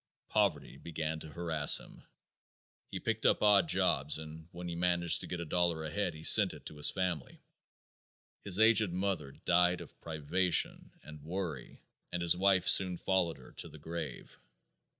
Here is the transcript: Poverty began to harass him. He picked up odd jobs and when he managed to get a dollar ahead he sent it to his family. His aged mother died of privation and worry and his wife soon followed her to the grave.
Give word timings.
Poverty 0.29 0.77
began 0.77 1.19
to 1.19 1.29
harass 1.29 1.79
him. 1.79 2.01
He 2.89 2.99
picked 2.99 3.23
up 3.23 3.43
odd 3.43 3.69
jobs 3.69 4.17
and 4.17 4.47
when 4.51 4.67
he 4.67 4.73
managed 4.75 5.21
to 5.21 5.27
get 5.27 5.39
a 5.39 5.45
dollar 5.45 5.83
ahead 5.83 6.15
he 6.15 6.23
sent 6.23 6.55
it 6.55 6.65
to 6.65 6.77
his 6.77 6.89
family. 6.89 7.39
His 8.43 8.57
aged 8.57 8.91
mother 8.91 9.33
died 9.45 9.79
of 9.79 10.01
privation 10.01 10.91
and 11.03 11.21
worry 11.21 11.83
and 12.11 12.23
his 12.23 12.35
wife 12.35 12.67
soon 12.67 12.97
followed 12.97 13.37
her 13.37 13.51
to 13.51 13.69
the 13.69 13.77
grave. 13.77 14.39